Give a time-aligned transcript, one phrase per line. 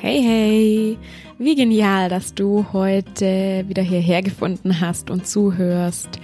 [0.00, 0.98] Hey, hey,
[1.40, 6.20] wie genial, dass du heute wieder hierher gefunden hast und zuhörst.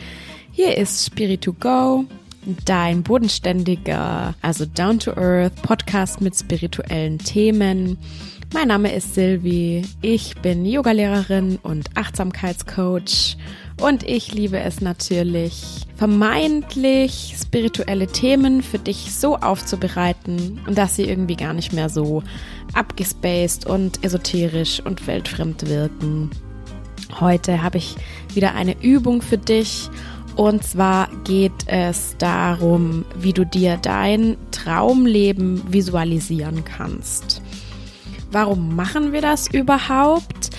[0.52, 2.04] Hier ist Spirit to Go,
[2.66, 7.98] dein bodenständiger, also down to earth Podcast mit spirituellen Themen.
[8.52, 13.36] Mein Name ist Silvi, ich bin Yogalehrerin und Achtsamkeitscoach
[13.80, 21.34] und ich liebe es natürlich, vermeintlich spirituelle Themen für dich so aufzubereiten, dass sie irgendwie
[21.34, 22.22] gar nicht mehr so
[22.74, 26.30] abgespaced und esoterisch und weltfremd wirken.
[27.20, 27.96] Heute habe ich
[28.34, 29.88] wieder eine Übung für dich
[30.36, 37.40] und zwar geht es darum, wie du dir dein Traumleben visualisieren kannst.
[38.32, 40.50] Warum machen wir das überhaupt?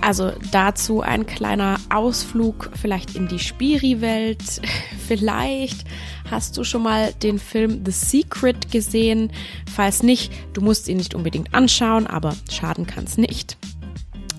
[0.00, 4.62] Also dazu ein kleiner Ausflug vielleicht in die Spiri-Welt.
[5.06, 5.84] Vielleicht
[6.30, 9.32] hast du schon mal den Film The Secret gesehen.
[9.74, 13.56] Falls nicht, du musst ihn nicht unbedingt anschauen, aber schaden kann es nicht.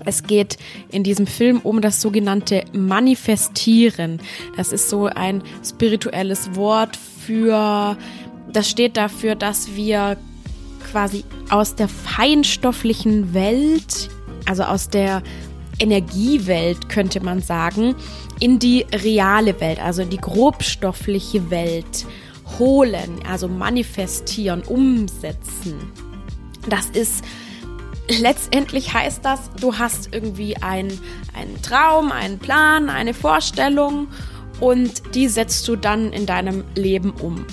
[0.04, 0.58] Es geht
[0.90, 4.20] in diesem Film um das sogenannte Manifestieren.
[4.56, 7.96] Das ist so ein spirituelles Wort für,
[8.52, 10.16] das steht dafür, dass wir
[10.90, 14.10] quasi aus der feinstofflichen Welt,
[14.46, 15.22] also aus der
[15.78, 17.94] Energiewelt, könnte man sagen,
[18.42, 22.04] in die reale Welt, also in die grobstoffliche Welt
[22.58, 25.92] holen, also manifestieren, umsetzen.
[26.68, 27.24] Das ist
[28.08, 30.98] letztendlich heißt das, du hast irgendwie einen,
[31.38, 34.08] einen Traum, einen Plan, eine Vorstellung
[34.58, 37.46] und die setzt du dann in deinem Leben um.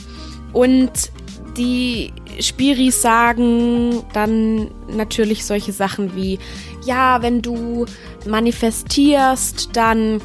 [0.53, 1.11] Und
[1.55, 6.39] die Spiris sagen dann natürlich solche Sachen wie,
[6.83, 7.85] ja, wenn du
[8.25, 10.19] manifestierst, dann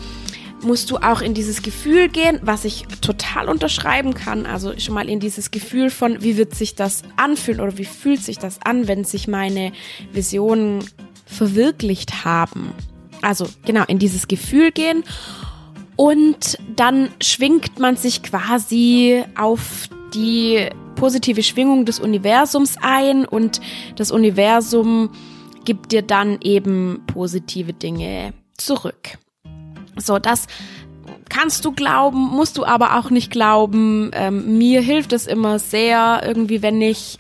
[0.65, 4.47] musst du auch in dieses Gefühl gehen, was ich total unterschreiben kann.
[4.47, 8.23] Also schon mal in dieses Gefühl von, wie wird sich das anfühlen oder wie fühlt
[8.23, 9.73] sich das an, wenn sich meine
[10.13, 10.85] Visionen
[11.27, 12.73] verwirklicht haben.
[13.23, 15.05] Also genau, in dieses Gefühl gehen.
[15.97, 23.61] Und dann schwingt man sich quasi auf die positive Schwingung des Universums ein und
[23.97, 25.11] das Universum
[25.65, 29.19] gibt dir dann eben positive Dinge zurück.
[29.97, 30.47] So, das
[31.29, 34.11] kannst du glauben, musst du aber auch nicht glauben.
[34.15, 37.19] Ähm, mir hilft es immer sehr, irgendwie, wenn ich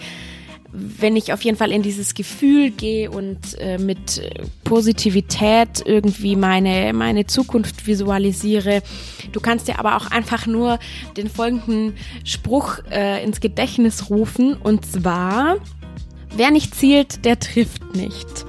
[0.76, 4.20] wenn ich auf jeden Fall in dieses Gefühl gehe und äh, mit
[4.64, 8.82] Positivität irgendwie meine, meine Zukunft visualisiere.
[9.30, 10.80] Du kannst dir aber auch einfach nur
[11.16, 15.58] den folgenden Spruch äh, ins Gedächtnis rufen und zwar,
[16.36, 18.44] wer nicht zielt, der trifft nicht.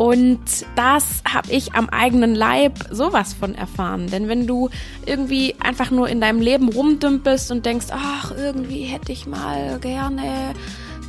[0.00, 4.06] Und das habe ich am eigenen Leib sowas von erfahren.
[4.06, 4.70] Denn wenn du
[5.04, 10.54] irgendwie einfach nur in deinem Leben rumdümpelst und denkst, ach, irgendwie hätte ich mal gerne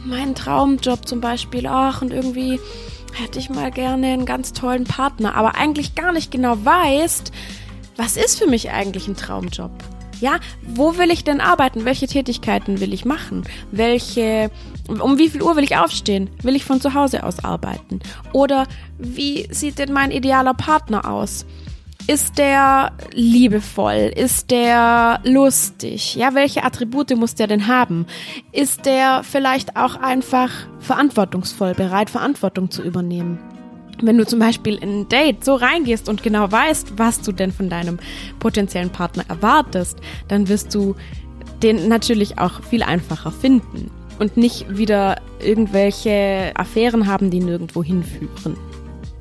[0.04, 2.60] meinen Traumjob zum Beispiel, ach, und irgendwie
[3.14, 7.32] hätte ich mal gerne einen ganz tollen Partner, aber eigentlich gar nicht genau weißt,
[7.96, 9.72] was ist für mich eigentlich ein Traumjob?
[10.22, 11.84] Ja, wo will ich denn arbeiten?
[11.84, 13.44] Welche Tätigkeiten will ich machen?
[13.72, 14.52] Welche,
[14.88, 16.30] um wie viel Uhr will ich aufstehen?
[16.44, 18.00] Will ich von zu Hause aus arbeiten?
[18.32, 18.68] Oder
[19.00, 21.48] wie sieht denn mein idealer Partner aus?
[22.06, 24.12] Ist der liebevoll?
[24.16, 26.16] Ist der lustig?
[26.16, 28.06] Ja, welche Attribute muss der denn haben?
[28.52, 33.40] Ist der vielleicht auch einfach verantwortungsvoll, bereit, Verantwortung zu übernehmen?
[34.02, 37.52] Wenn du zum Beispiel in ein Date so reingehst und genau weißt, was du denn
[37.52, 38.00] von deinem
[38.40, 40.96] potenziellen Partner erwartest, dann wirst du
[41.64, 48.58] den natürlich auch viel einfacher finden und nicht wieder irgendwelche Affären haben, die nirgendwo hinführen.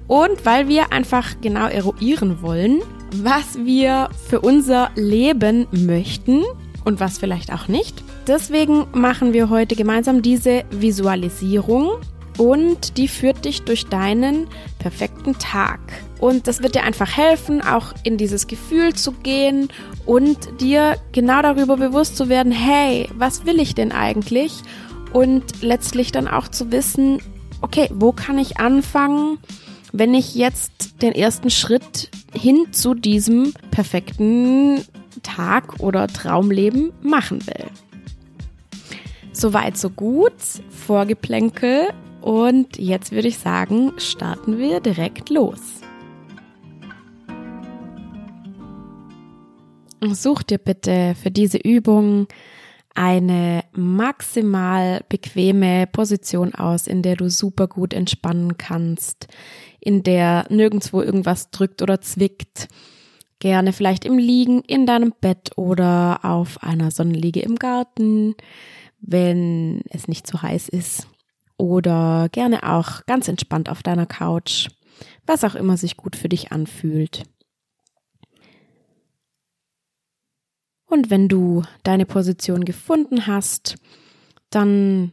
[0.06, 2.80] Und weil wir einfach genau eruieren wollen,
[3.14, 6.42] was wir für unser Leben möchten
[6.84, 8.02] und was vielleicht auch nicht.
[8.26, 11.92] Deswegen machen wir heute gemeinsam diese Visualisierung
[12.40, 15.78] und die führt dich durch deinen perfekten Tag.
[16.20, 19.68] Und das wird dir einfach helfen, auch in dieses Gefühl zu gehen
[20.06, 24.54] und dir genau darüber bewusst zu werden, hey, was will ich denn eigentlich?
[25.12, 27.18] Und letztlich dann auch zu wissen,
[27.60, 29.36] okay, wo kann ich anfangen,
[29.92, 34.82] wenn ich jetzt den ersten Schritt hin zu diesem perfekten
[35.22, 37.66] Tag oder Traumleben machen will.
[39.32, 40.32] Soweit, so gut.
[40.70, 41.88] Vorgeplänkel.
[42.20, 45.80] Und jetzt würde ich sagen, starten wir direkt los.
[50.12, 52.26] Such dir bitte für diese Übung
[52.94, 59.28] eine maximal bequeme Position aus, in der du super gut entspannen kannst,
[59.78, 62.68] in der nirgendwo irgendwas drückt oder zwickt.
[63.38, 68.34] Gerne vielleicht im Liegen in deinem Bett oder auf einer Sonnenliege im Garten,
[69.00, 71.09] wenn es nicht zu heiß ist.
[71.60, 74.68] Oder gerne auch ganz entspannt auf deiner Couch,
[75.26, 77.24] was auch immer sich gut für dich anfühlt.
[80.86, 83.76] Und wenn du deine Position gefunden hast,
[84.48, 85.12] dann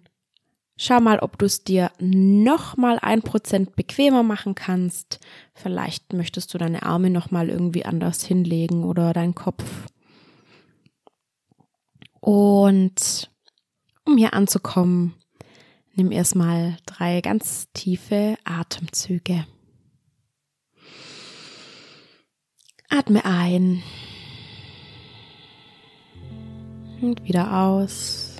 [0.78, 5.20] schau mal, ob du es dir noch mal ein Prozent bequemer machen kannst.
[5.54, 9.64] Vielleicht möchtest du deine Arme noch mal irgendwie anders hinlegen oder deinen Kopf.
[12.22, 13.30] Und
[14.06, 15.14] um hier anzukommen,
[15.98, 19.46] nimm erstmal drei ganz tiefe Atemzüge.
[22.90, 23.84] Atme ein
[27.02, 28.38] und wieder aus.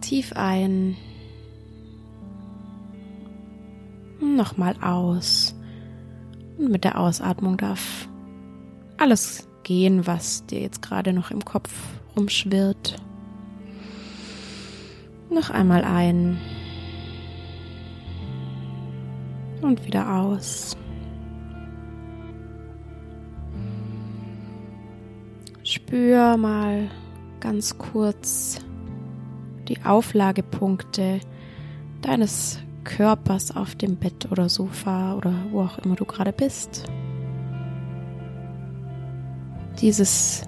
[0.00, 0.96] Tief ein.
[4.20, 5.54] Nochmal aus.
[6.58, 8.08] Und mit der Ausatmung darf
[8.98, 11.72] alles gehen, was dir jetzt gerade noch im Kopf
[12.16, 12.96] rumschwirrt.
[15.30, 16.38] Noch einmal ein.
[19.60, 20.76] Und wieder aus.
[25.64, 26.88] Spür mal
[27.40, 28.58] ganz kurz
[29.68, 31.20] die Auflagepunkte
[32.00, 36.84] deines Körpers auf dem Bett oder Sofa oder wo auch immer du gerade bist.
[39.80, 40.42] Dieses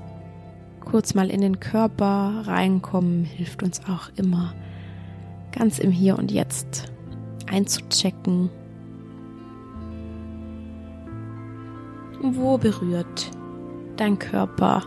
[0.81, 4.55] kurz mal in den Körper reinkommen hilft uns auch immer
[5.53, 6.93] ganz im Hier und Jetzt
[7.51, 8.51] einzuchecken.
[12.23, 13.31] Wo berührt
[13.97, 14.83] dein Körper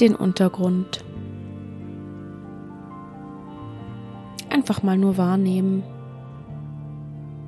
[0.00, 1.04] den Untergrund.
[4.48, 5.82] Einfach mal nur wahrnehmen,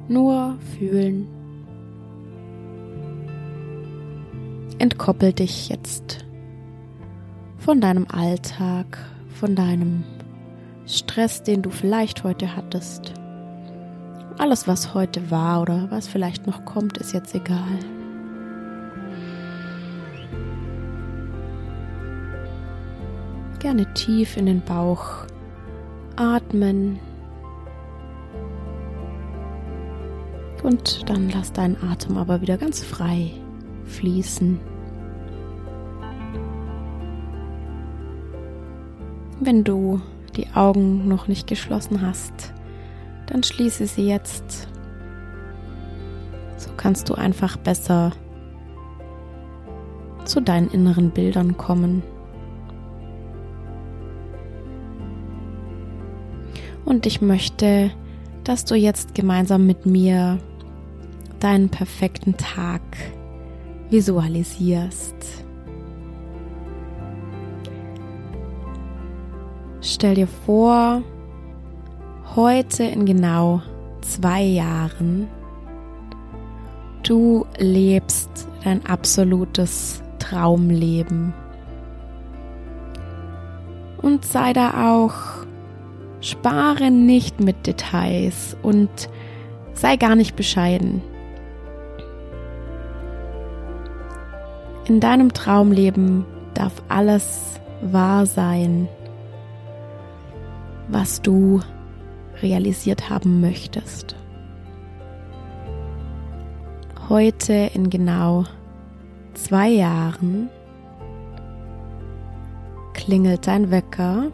[0.09, 1.27] nur fühlen.
[4.79, 6.25] Entkoppel dich jetzt
[7.59, 8.99] von deinem Alltag,
[9.41, 10.05] von deinem
[10.87, 13.12] Stress, den du vielleicht heute hattest.
[14.38, 17.79] Alles, was heute war oder was vielleicht noch kommt, ist jetzt egal.
[23.62, 25.25] gerne tief in den Bauch
[26.17, 26.99] atmen.
[30.64, 33.31] Und dann lass deinen Atem aber wieder ganz frei
[33.84, 34.58] fließen.
[39.38, 40.00] Wenn du
[40.37, 42.52] die Augen noch nicht geschlossen hast,
[43.26, 44.69] dann schließe sie jetzt.
[46.56, 48.12] So kannst du einfach besser
[50.25, 52.02] zu deinen inneren Bildern kommen.
[56.84, 57.90] Und ich möchte,
[58.44, 60.38] dass du jetzt gemeinsam mit mir
[61.40, 62.82] deinen perfekten Tag
[63.90, 65.14] visualisierst.
[69.84, 71.02] Stell dir vor,
[72.37, 73.62] heute in genau
[74.00, 75.26] zwei Jahren,
[77.02, 81.34] du lebst dein absolutes Traumleben.
[84.00, 85.14] Und sei da auch
[86.20, 89.11] Spare nicht mit Details und
[89.75, 91.02] sei gar nicht bescheiden.
[94.87, 96.25] In deinem Traumleben
[96.55, 98.87] darf alles wahr sein,
[100.93, 101.61] was du
[102.43, 104.15] realisiert haben möchtest.
[107.08, 108.44] Heute in genau
[109.34, 110.49] zwei Jahren
[112.94, 114.31] klingelt dein Wecker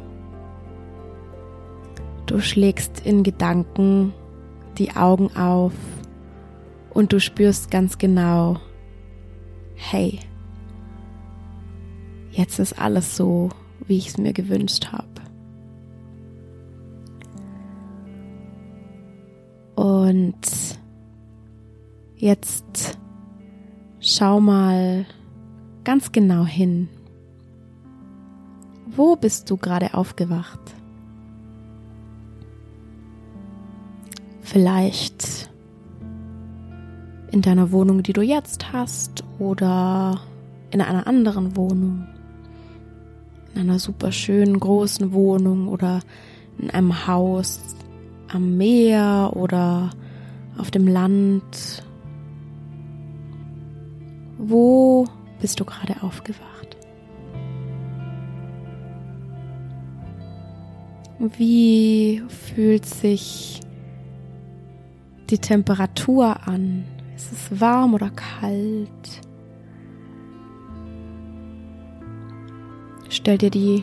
[2.28, 4.12] Du schlägst in Gedanken
[4.76, 5.72] die Augen auf
[6.90, 8.58] und du spürst ganz genau,
[9.74, 10.20] hey,
[12.30, 13.48] jetzt ist alles so,
[13.86, 15.07] wie ich es mir gewünscht habe.
[20.08, 20.38] Und
[22.16, 22.98] jetzt
[24.00, 25.04] schau mal
[25.84, 26.88] ganz genau hin.
[28.86, 30.60] Wo bist du gerade aufgewacht?
[34.40, 35.50] Vielleicht
[37.30, 40.22] in deiner Wohnung, die du jetzt hast, oder
[40.70, 42.06] in einer anderen Wohnung.
[43.54, 46.00] In einer super schönen großen Wohnung oder
[46.56, 47.60] in einem Haus
[48.32, 49.90] am Meer oder
[50.56, 51.84] auf dem Land.
[54.38, 55.06] Wo
[55.40, 56.76] bist du gerade aufgewacht?
[61.18, 63.60] Wie fühlt sich
[65.30, 66.84] die Temperatur an.
[67.16, 68.88] Ist es warm oder kalt?
[73.08, 73.82] Stell dir die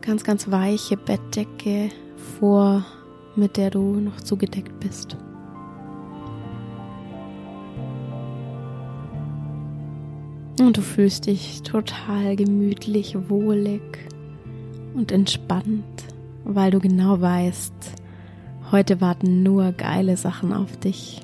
[0.00, 1.90] ganz, ganz weiche Bettdecke
[2.38, 2.84] vor,
[3.38, 5.16] mit der du noch zugedeckt bist.
[10.60, 13.80] Und du fühlst dich total gemütlich, wohlig
[14.94, 16.04] und entspannt,
[16.44, 17.72] weil du genau weißt,
[18.72, 21.22] heute warten nur geile Sachen auf dich.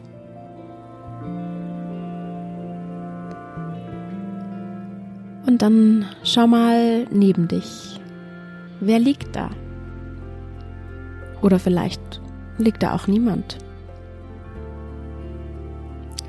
[5.47, 8.01] Und dann schau mal neben dich.
[8.81, 9.51] Wer liegt da?
[11.45, 12.23] Oder vielleicht
[12.57, 13.59] liegt da auch niemand.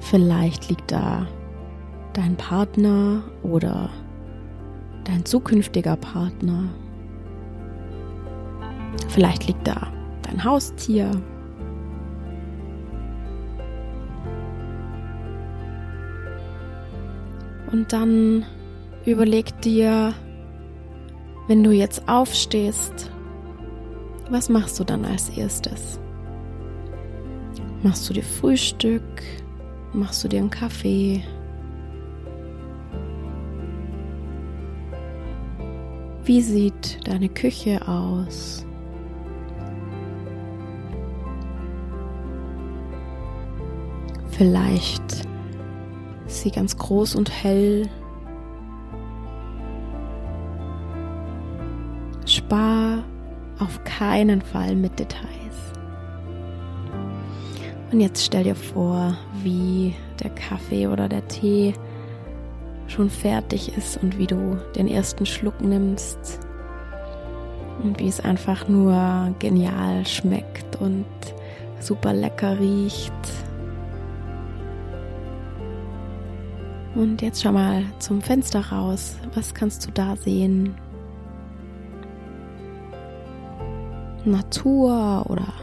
[0.01, 1.25] Vielleicht liegt da
[2.11, 3.89] dein Partner oder
[5.05, 6.65] dein zukünftiger Partner.
[9.07, 9.87] Vielleicht liegt da
[10.23, 11.09] dein Haustier.
[17.71, 18.43] Und dann
[19.05, 20.13] überleg dir,
[21.47, 23.11] wenn du jetzt aufstehst,
[24.29, 25.99] was machst du dann als erstes?
[27.83, 29.03] Machst du dir Frühstück?
[29.93, 31.23] Machst du dir einen Kaffee?
[36.23, 38.65] Wie sieht deine Küche aus?
[44.31, 45.27] Vielleicht
[46.25, 47.87] ist sie ganz groß und hell.
[52.25, 53.03] Spar
[53.59, 55.25] auf keinen Fall mit Details.
[57.91, 61.73] Und jetzt stell dir vor, wie der Kaffee oder der Tee
[62.87, 66.39] schon fertig ist und wie du den ersten Schluck nimmst
[67.83, 71.05] und wie es einfach nur genial schmeckt und
[71.79, 73.13] super lecker riecht.
[76.95, 79.17] Und jetzt schau mal zum Fenster raus.
[79.33, 80.75] Was kannst du da sehen?
[84.25, 85.53] Natur oder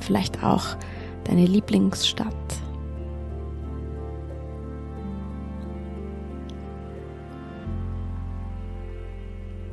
[0.00, 0.76] vielleicht auch
[1.24, 2.34] deine Lieblingsstadt.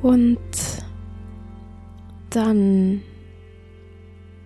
[0.02, 0.38] Und
[2.30, 3.02] dann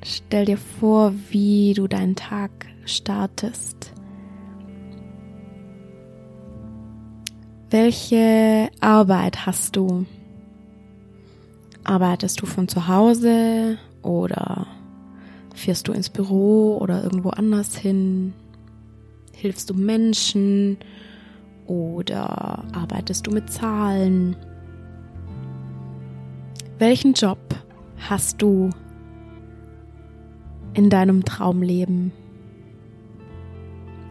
[0.02, 2.50] stell dir vor, wie du deinen Tag
[2.84, 3.92] startest.
[7.70, 10.06] Welche Arbeit hast du?
[11.84, 14.66] Arbeitest du von zu Hause oder
[15.54, 18.32] fährst du ins Büro oder irgendwo anders hin?
[19.32, 20.78] Hilfst du Menschen
[21.66, 24.34] oder arbeitest du mit Zahlen?
[26.78, 27.38] Welchen Job
[28.08, 28.70] hast du
[30.72, 32.12] in deinem Traumleben?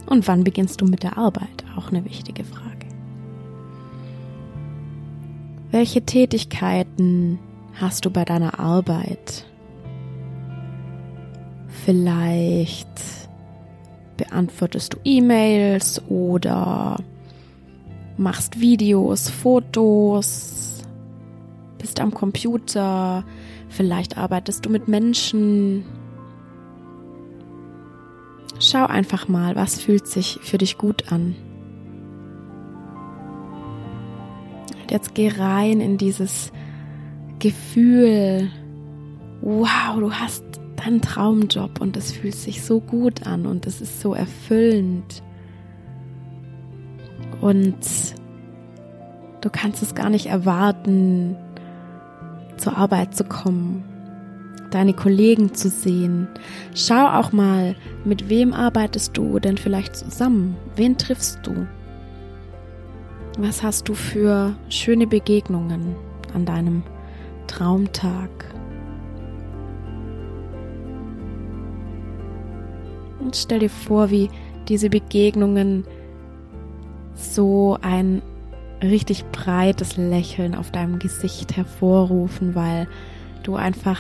[0.06, 1.66] Und wann beginnst du mit der Arbeit?
[1.76, 2.88] Auch eine wichtige Frage.
[5.72, 7.40] Welche Tätigkeiten
[7.80, 9.46] hast du bei deiner Arbeit?
[11.86, 12.88] Vielleicht
[14.18, 16.98] beantwortest du E-Mails oder
[18.18, 20.84] machst Videos, Fotos,
[21.78, 23.26] bist am Computer,
[23.70, 25.84] vielleicht arbeitest du mit Menschen.
[28.60, 31.36] Schau einfach mal, was fühlt sich für dich gut an.
[34.82, 36.54] Und jetzt geh rein in dieses
[37.44, 38.50] Gefühl,
[39.42, 40.46] wow, du hast
[40.78, 45.22] deinen Traumjob und es fühlt sich so gut an und es ist so erfüllend.
[47.42, 47.76] Und
[49.42, 51.36] du kannst es gar nicht erwarten,
[52.56, 53.84] zur Arbeit zu kommen,
[54.72, 56.30] deine Kollegen zu sehen.
[56.74, 60.56] Schau auch mal, mit wem arbeitest du denn vielleicht zusammen?
[60.78, 61.68] Wen triffst du?
[63.38, 65.98] Was hast du für schöne Begegnungen
[66.34, 66.84] an deinem
[67.58, 68.30] Traumtag?
[73.20, 74.30] Und stell dir vor, wie
[74.68, 75.86] diese Begegnungen
[77.14, 78.24] so ein
[78.82, 82.88] richtig breites Lächeln auf deinem Gesicht hervorrufen, weil
[83.44, 84.00] du einfach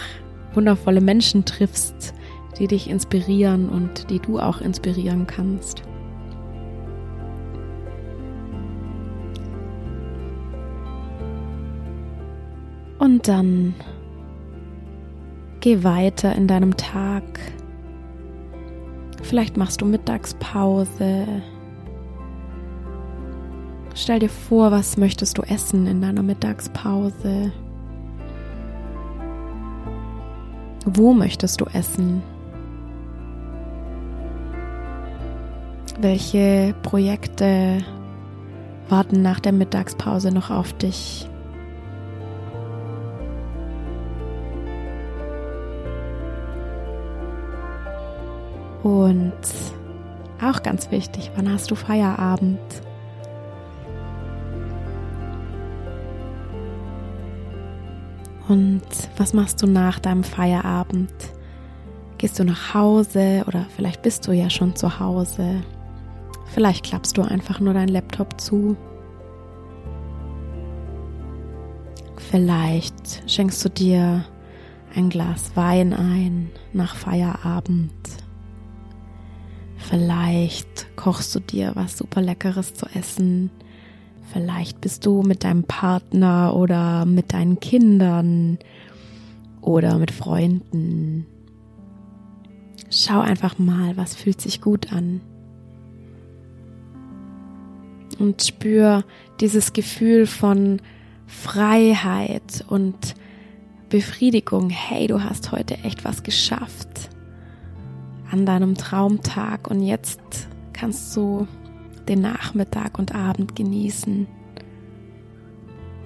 [0.55, 2.15] wundervolle Menschen triffst,
[2.57, 5.83] die dich inspirieren und die du auch inspirieren kannst.
[13.24, 13.74] Dann
[15.60, 17.24] geh weiter in deinem Tag.
[19.22, 21.25] Vielleicht machst du Mittagspause,
[23.96, 27.51] Stell dir vor, was möchtest du essen in deiner Mittagspause?
[30.86, 32.24] Wo möchtest du essen?
[36.00, 37.77] Welche Projekte
[38.89, 41.30] warten nach der Mittagspause noch auf dich?
[48.84, 49.34] Und
[50.42, 52.60] auch ganz wichtig, wann hast du Feierabend?
[58.50, 58.84] Und
[59.18, 61.13] was machst du nach deinem Feierabend?
[62.18, 65.62] Gehst du nach Hause oder vielleicht bist du ja schon zu Hause?
[66.54, 68.75] Vielleicht klappst du einfach nur deinen Laptop zu.
[72.18, 74.25] Vielleicht schenkst du dir
[74.96, 78.23] ein Glas Wein ein nach Feierabend.
[79.90, 83.52] Vielleicht kochst du dir was super leckeres zu essen.
[84.32, 88.58] Vielleicht bist du mit deinem Partner oder mit deinen Kindern
[89.62, 91.25] oder mit Freunden.
[92.90, 95.22] Schau einfach mal, was fühlt sich gut an.
[98.20, 99.04] Und spür
[99.42, 100.82] dieses Gefühl von
[101.28, 103.16] Freiheit und
[103.90, 104.70] Befriedigung.
[104.70, 107.12] Hey, du hast heute echt was geschafft
[108.34, 110.20] an deinem Traumtag und jetzt
[110.74, 111.48] kannst du
[112.08, 114.25] den Nachmittag und Abend genießen.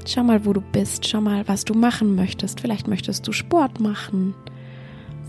[0.05, 2.60] Schau mal, wo du bist, schau mal, was du machen möchtest.
[2.60, 4.36] Vielleicht möchtest du Sport machen.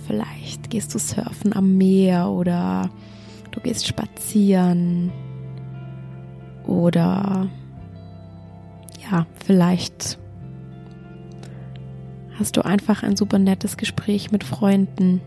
[0.08, 2.90] Vielleicht gehst du surfen am Meer oder
[3.52, 5.12] du gehst spazieren.
[6.66, 7.48] Oder
[9.08, 10.18] ja, vielleicht
[12.40, 15.20] hast du einfach ein super nettes Gespräch mit Freunden.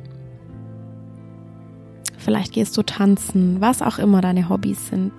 [2.23, 5.11] Vielleicht gehst du tanzen, was auch immer deine Hobbys sind.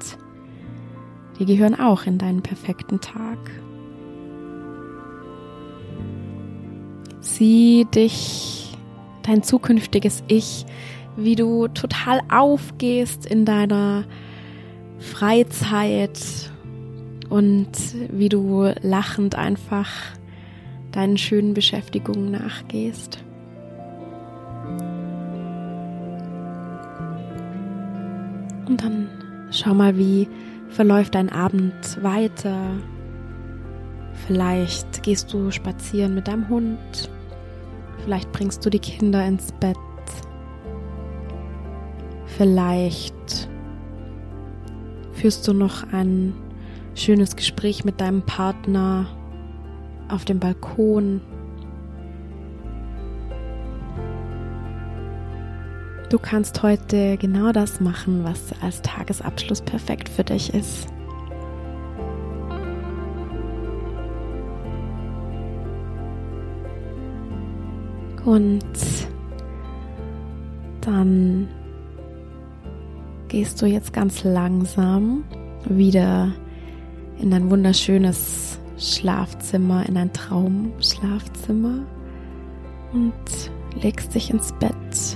[1.39, 3.39] Die gehören auch in deinen perfekten Tag.
[7.21, 8.77] Sieh dich,
[9.25, 10.65] dein zukünftiges Ich,
[11.17, 14.05] wie du total aufgehst in deiner
[14.99, 16.21] Freizeit
[17.31, 17.73] und
[18.13, 19.91] wie du lachend einfach
[20.93, 23.25] deinen schönen Beschäftigungen nachgehst.
[28.67, 29.09] Und dann
[29.51, 30.29] schau mal, wie
[30.69, 32.57] verläuft dein Abend weiter.
[34.27, 37.11] Vielleicht gehst du spazieren mit deinem Hund.
[38.05, 39.77] Vielleicht bringst du die Kinder ins Bett.
[42.27, 43.49] Vielleicht
[45.13, 46.35] führst du noch ein
[46.95, 49.07] schönes Gespräch mit deinem Partner
[50.09, 51.21] auf dem Balkon.
[56.13, 60.87] Du kannst heute genau das machen, was als Tagesabschluss perfekt für dich ist.
[68.27, 68.63] Und
[70.83, 71.49] dann
[73.29, 75.25] gehst du jetzt ganz langsam
[75.65, 76.31] wieder
[77.19, 81.87] in dein wunderschönes Schlafzimmer, in dein Traumschlafzimmer
[82.93, 85.12] und legst dich ins Bett.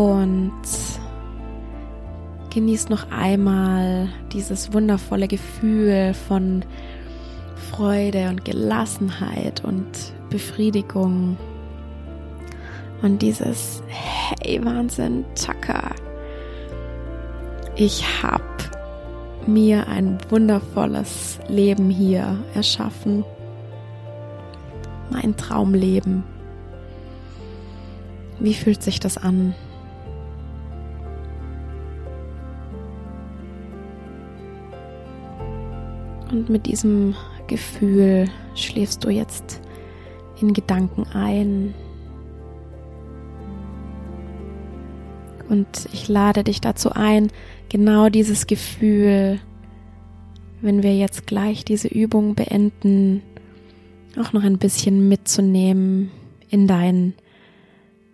[0.00, 0.62] Und
[2.48, 6.64] genießt noch einmal dieses wundervolle Gefühl von
[7.70, 11.36] Freude und Gelassenheit und Befriedigung.
[13.02, 15.90] Und dieses Hey Wahnsinn, Chaka.
[17.76, 18.42] Ich habe
[19.46, 23.22] mir ein wundervolles Leben hier erschaffen.
[25.10, 26.24] Mein Traumleben.
[28.38, 29.54] Wie fühlt sich das an?
[36.30, 37.14] Und mit diesem
[37.46, 39.60] Gefühl schläfst du jetzt
[40.40, 41.74] in Gedanken ein.
[45.48, 47.32] Und ich lade dich dazu ein,
[47.68, 49.40] genau dieses Gefühl,
[50.60, 53.22] wenn wir jetzt gleich diese Übung beenden,
[54.16, 56.10] auch noch ein bisschen mitzunehmen
[56.50, 57.14] in dein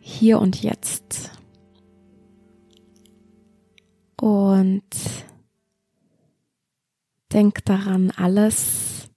[0.01, 1.31] Hier und Jetzt.
[4.19, 4.83] Und
[7.37, 9.11] denk daran, alles,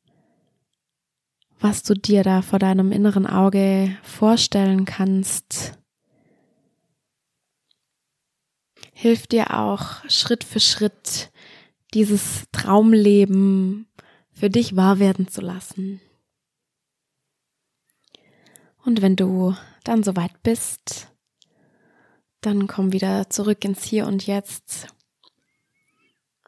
[1.61, 5.79] was du dir da vor deinem inneren Auge vorstellen kannst,
[8.91, 11.31] hilft dir auch Schritt für Schritt
[11.93, 13.87] dieses Traumleben
[14.33, 16.01] für dich wahr werden zu lassen.
[18.83, 19.55] Und wenn du
[19.85, 21.07] dann soweit bist,
[22.41, 24.87] dann komm wieder zurück ins Hier und Jetzt.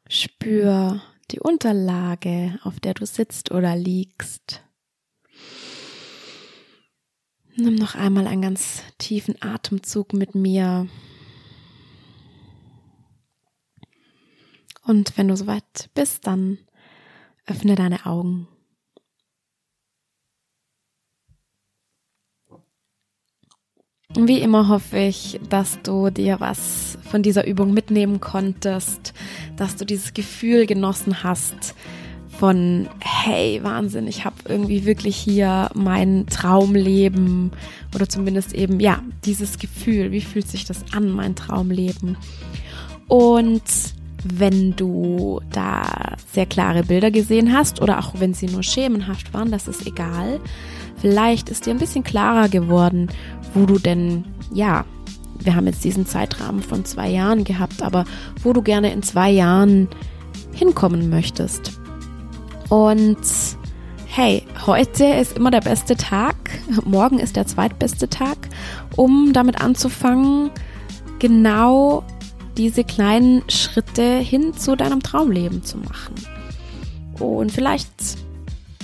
[0.09, 4.63] Spür die Unterlage, auf der du sitzt oder liegst.
[7.55, 10.87] Nimm noch einmal einen ganz tiefen Atemzug mit mir.
[14.83, 16.57] Und wenn du soweit bist, dann
[17.45, 18.47] öffne deine Augen.
[24.17, 29.13] Wie immer hoffe ich, dass du dir was von dieser Übung mitnehmen konntest,
[29.55, 31.75] dass du dieses Gefühl genossen hast
[32.37, 37.51] von, hey, Wahnsinn, ich habe irgendwie wirklich hier mein Traumleben
[37.95, 42.17] oder zumindest eben, ja, dieses Gefühl, wie fühlt sich das an, mein Traumleben.
[43.07, 43.63] Und
[44.23, 49.51] wenn du da sehr klare Bilder gesehen hast oder auch wenn sie nur schemenhaft waren,
[49.51, 50.39] das ist egal.
[51.01, 53.09] Vielleicht ist dir ein bisschen klarer geworden,
[53.55, 54.85] wo du denn, ja,
[55.39, 58.05] wir haben jetzt diesen Zeitrahmen von zwei Jahren gehabt, aber
[58.43, 59.87] wo du gerne in zwei Jahren
[60.53, 61.79] hinkommen möchtest.
[62.69, 63.17] Und
[64.05, 66.35] hey, heute ist immer der beste Tag,
[66.85, 68.37] morgen ist der zweitbeste Tag,
[68.95, 70.51] um damit anzufangen,
[71.17, 72.03] genau
[72.57, 76.13] diese kleinen Schritte hin zu deinem Traumleben zu machen.
[77.19, 77.89] Und vielleicht,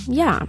[0.08, 0.40] ja,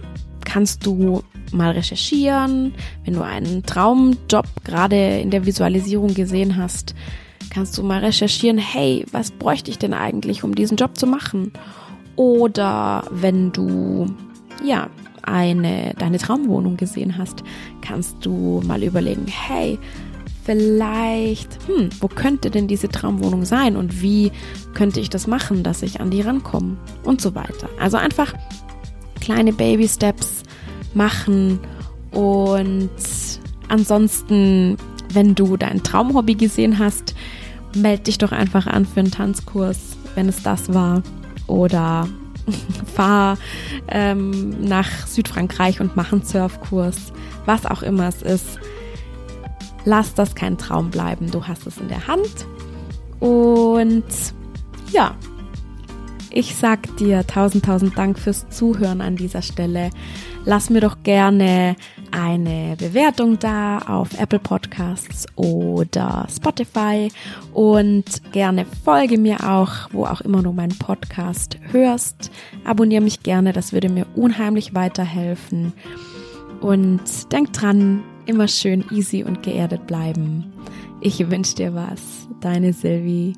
[0.44, 6.94] kannst du mal recherchieren, wenn du einen Traumjob gerade in der Visualisierung gesehen hast,
[7.50, 11.52] kannst du mal recherchieren, hey, was bräuchte ich denn eigentlich, um diesen Job zu machen?
[12.16, 14.06] Oder wenn du,
[14.64, 14.88] ja,
[15.22, 17.42] eine, deine Traumwohnung gesehen hast,
[17.80, 19.78] kannst du mal überlegen, hey,
[20.44, 24.32] vielleicht, hm, wo könnte denn diese Traumwohnung sein und wie
[24.74, 27.68] könnte ich das machen, dass ich an die rankomme und so weiter.
[27.78, 28.34] Also einfach
[29.20, 30.42] kleine Baby Steps
[30.94, 31.60] machen
[32.10, 32.90] und
[33.68, 34.76] ansonsten,
[35.12, 37.14] wenn du dein Traumhobby gesehen hast,
[37.74, 39.78] melde dich doch einfach an für einen Tanzkurs,
[40.14, 41.02] wenn es das war
[41.46, 42.08] oder
[42.94, 43.38] fahr
[43.88, 47.12] ähm, nach Südfrankreich und mach einen Surfkurs,
[47.46, 48.58] was auch immer es ist
[49.84, 51.30] lass das kein Traum bleiben.
[51.30, 52.46] Du hast es in der Hand.
[53.18, 54.04] Und
[54.92, 55.14] ja,
[56.32, 59.90] ich sag dir tausend, tausend Dank fürs Zuhören an dieser Stelle.
[60.44, 61.76] Lass mir doch gerne
[62.10, 67.10] eine Bewertung da auf Apple Podcasts oder Spotify
[67.52, 72.30] und gerne folge mir auch, wo auch immer du meinen Podcast hörst.
[72.64, 75.72] Abonniere mich gerne, das würde mir unheimlich weiterhelfen.
[76.60, 80.52] Und denk dran, immer schön easy und geerdet bleiben.
[81.00, 82.28] Ich wünsche dir was.
[82.40, 83.34] Deine Sylvie.